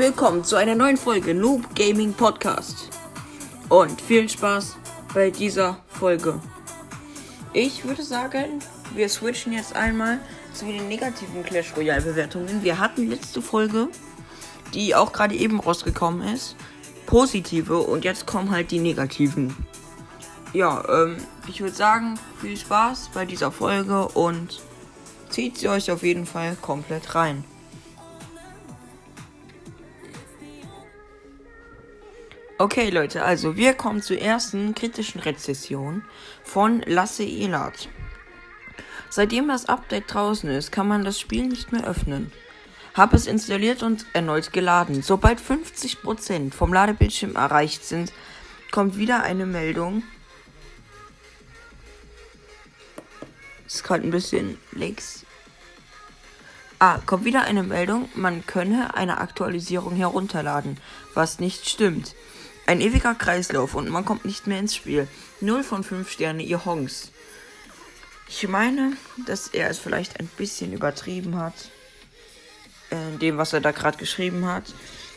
[0.00, 2.88] Willkommen zu einer neuen Folge Noob Gaming Podcast.
[3.68, 4.78] Und viel Spaß
[5.12, 6.40] bei dieser Folge.
[7.52, 8.60] Ich würde sagen,
[8.94, 10.18] wir switchen jetzt einmal
[10.54, 12.62] zu den negativen Clash Royale Bewertungen.
[12.62, 13.88] Wir hatten letzte Folge,
[14.72, 16.56] die auch gerade eben rausgekommen ist,
[17.04, 19.54] positive und jetzt kommen halt die negativen.
[20.54, 24.62] Ja, ähm, ich würde sagen, viel Spaß bei dieser Folge und
[25.28, 27.44] zieht sie euch auf jeden Fall komplett rein.
[32.60, 36.04] Okay, Leute, also wir kommen zur ersten kritischen Rezession
[36.44, 37.88] von Lasse Elat.
[39.08, 42.30] Seitdem das Update draußen ist, kann man das Spiel nicht mehr öffnen.
[42.92, 45.00] Hab es installiert und erneut geladen.
[45.00, 48.12] Sobald 50% vom Ladebildschirm erreicht sind,
[48.70, 50.02] kommt wieder eine Meldung.
[53.66, 55.24] Es kommt ein bisschen links.
[56.78, 60.76] Ah, kommt wieder eine Meldung, man könne eine Aktualisierung herunterladen,
[61.14, 62.14] was nicht stimmt.
[62.70, 65.08] Ein ewiger Kreislauf und man kommt nicht mehr ins Spiel.
[65.40, 67.10] 0 von 5 Sterne, ihr Hongs.
[68.28, 68.92] Ich meine,
[69.26, 71.72] dass er es vielleicht ein bisschen übertrieben hat.
[72.92, 74.72] In dem, was er da gerade geschrieben hat.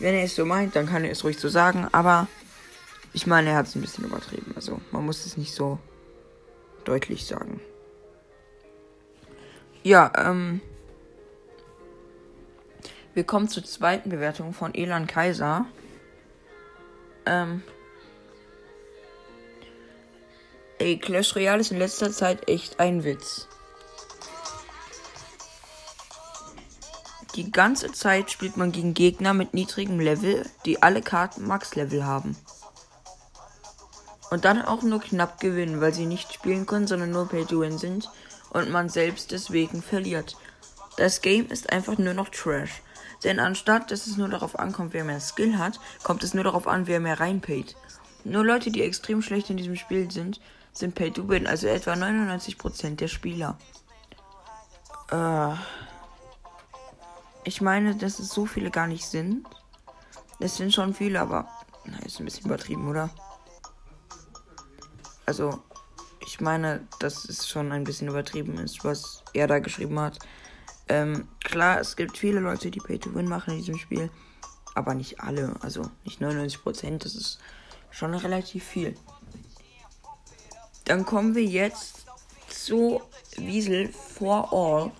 [0.00, 1.86] Wenn er es so meint, dann kann er es ruhig so sagen.
[1.92, 2.26] Aber
[3.12, 4.52] ich meine, er hat es ein bisschen übertrieben.
[4.56, 5.78] Also man muss es nicht so
[6.84, 7.60] deutlich sagen.
[9.84, 10.60] Ja, ähm.
[13.14, 15.66] Wir kommen zur zweiten Bewertung von Elan Kaiser.
[17.26, 17.62] Ähm.
[20.78, 23.48] Ey, Clash Royale ist in letzter Zeit echt ein Witz.
[27.34, 32.34] Die ganze Zeit spielt man gegen Gegner mit niedrigem Level, die alle Karten Max-Level haben.
[34.30, 38.10] Und dann auch nur knapp gewinnen, weil sie nicht spielen können, sondern nur Pay-to-Win sind
[38.50, 40.36] und man selbst deswegen verliert.
[40.96, 42.82] Das Game ist einfach nur noch Trash.
[43.24, 46.66] Denn anstatt dass es nur darauf ankommt, wer mehr Skill hat, kommt es nur darauf
[46.66, 47.76] an, wer mehr reinpayt.
[48.24, 50.40] Nur Leute, die extrem schlecht in diesem Spiel sind,
[50.72, 53.56] sind Pay to Win, also etwa 99% der Spieler.
[55.10, 55.54] Äh,
[57.44, 59.46] ich meine, dass es so viele gar nicht sind.
[60.40, 61.48] Es sind schon viele, aber
[61.84, 63.10] na, ist ein bisschen übertrieben, oder?
[65.24, 65.62] Also,
[66.20, 70.18] ich meine, dass es schon ein bisschen übertrieben ist, was er da geschrieben hat.
[70.88, 74.10] Ähm, klar, es gibt viele Leute, die Pay to Win machen in diesem Spiel,
[74.74, 77.38] aber nicht alle, also nicht 99%, das ist
[77.90, 78.94] schon relativ viel.
[80.84, 82.06] Dann kommen wir jetzt
[82.48, 83.02] zu
[83.36, 84.92] Wiesel for All.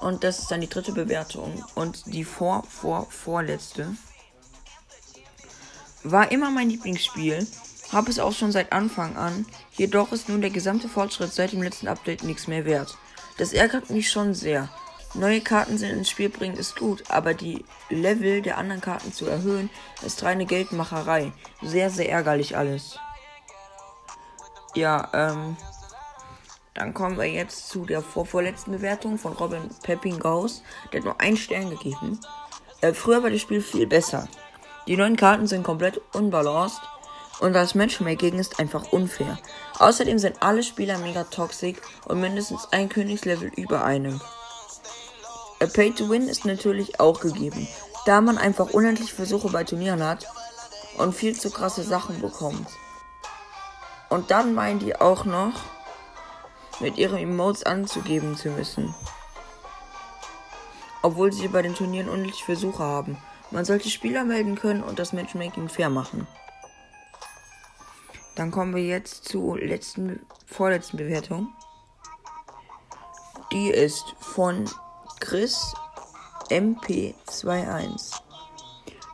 [0.00, 1.64] Und das ist dann die dritte Bewertung.
[1.74, 3.94] Und die vor, vor, vorletzte.
[6.02, 7.46] War immer mein Lieblingsspiel.
[7.92, 9.46] Habe es auch schon seit Anfang an.
[9.72, 12.96] Jedoch ist nun der gesamte Fortschritt seit dem letzten Update nichts mehr wert.
[13.36, 14.68] Das ärgert mich schon sehr.
[15.14, 19.26] Neue Karten sind ins Spiel bringen ist gut, aber die Level der anderen Karten zu
[19.26, 19.68] erhöhen
[20.02, 21.32] ist reine Geldmacherei.
[21.62, 22.98] Sehr, sehr ärgerlich alles.
[24.74, 25.56] Ja, ähm.
[26.74, 30.62] Dann kommen wir jetzt zu der vorvorletzten Bewertung von Robin Peppinghaus.
[30.92, 32.20] Der hat nur einen Stern gegeben.
[32.80, 34.28] Äh, früher war das Spiel viel besser.
[34.86, 36.80] Die neuen Karten sind komplett unbalanced
[37.40, 39.38] und das Matchmaking ist einfach unfair.
[39.78, 44.20] Außerdem sind alle Spieler mega toxisch und mindestens ein Königslevel über einem.
[45.62, 47.68] A Pay to Win ist natürlich auch gegeben,
[48.06, 50.26] da man einfach unendlich Versuche bei Turnieren hat
[50.96, 52.66] und viel zu krasse Sachen bekommt.
[54.08, 55.52] Und dann meinen die auch noch,
[56.80, 58.94] mit ihren Emotes anzugeben zu müssen.
[61.02, 63.18] Obwohl sie bei den Turnieren unendlich Versuche haben.
[63.50, 66.26] Man sollte Spieler melden können und das Matchmaking fair machen.
[68.36, 71.52] Dann kommen wir jetzt zur letzten, vorletzten Bewertung.
[73.52, 74.70] Die ist von
[75.20, 75.74] Chris
[76.48, 78.20] MP21.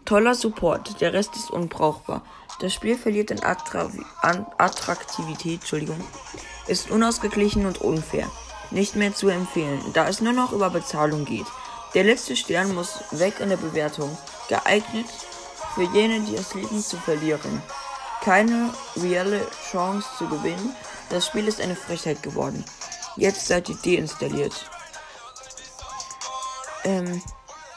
[0.05, 2.23] Toller Support, der Rest ist unbrauchbar.
[2.61, 3.91] Das Spiel verliert an, Attra
[4.23, 6.01] an Attraktivität, Entschuldigung,
[6.69, 8.31] ist unausgeglichen und unfair.
[8.71, 11.47] Nicht mehr zu empfehlen, da es nur noch über Bezahlung geht.
[11.95, 14.17] Der letzte Stern muss weg in der Bewertung.
[14.49, 15.07] Geeignet
[15.75, 17.63] für jene, die es lieben zu verlieren.
[18.23, 20.75] Keine reelle Chance zu gewinnen.
[21.11, 22.65] Das Spiel ist eine Frechheit geworden.
[23.17, 24.71] Jetzt seid ihr deinstalliert.
[26.87, 27.21] Ähm,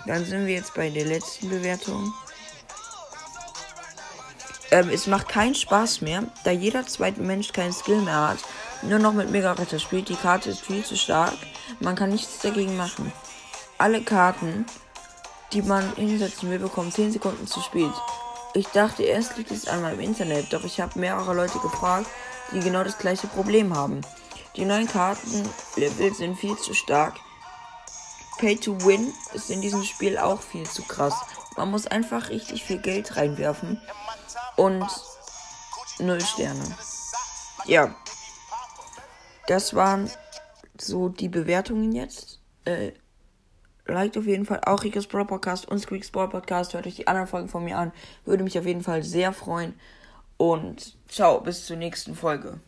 [0.05, 2.13] dann sind wir jetzt bei der letzten Bewertung.
[4.69, 8.37] Ähm, es macht keinen Spaß mehr, da jeder zweite Mensch keinen Skill mehr hat.
[8.83, 10.09] Nur noch mit Mega Retter spielt.
[10.09, 11.33] Die Karte ist viel zu stark.
[11.79, 13.11] Man kann nichts dagegen machen.
[13.79, 14.65] Alle Karten,
[15.53, 17.91] die man hinsetzen will, bekommen 10 Sekunden zu spät.
[18.53, 22.07] Ich dachte erst liegt es einmal im Internet, doch ich habe mehrere Leute gefragt,
[22.51, 24.01] die genau das gleiche Problem haben.
[24.55, 27.15] Die neuen Kartenlevel sind viel zu stark.
[28.39, 31.13] Pay to Win ist in diesem Spiel auch viel zu krass.
[31.57, 33.81] Man muss einfach richtig viel Geld reinwerfen.
[34.55, 34.87] Und
[35.99, 36.63] null Sterne.
[37.65, 37.93] Ja.
[39.47, 40.09] Das waren
[40.79, 42.39] so die Bewertungen jetzt.
[42.63, 42.93] Äh,
[43.85, 46.73] liked auf jeden Fall auch Rico's Brawl Podcast und Squeaks Brawl Podcast.
[46.73, 47.91] Hört euch die anderen Folgen von mir an.
[48.23, 49.77] Würde mich auf jeden Fall sehr freuen.
[50.37, 52.61] Und ciao, bis zur nächsten Folge.